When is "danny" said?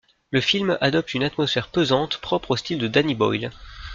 2.87-3.13